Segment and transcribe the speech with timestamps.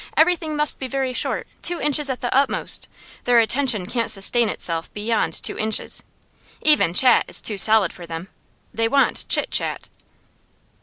[0.17, 2.87] Everything must be very short, two inches at the utmost;
[3.25, 6.01] their attention can't sustain itself beyond two inches.
[6.63, 8.27] Even chat is too solid for them:
[8.73, 9.89] they want chit chat.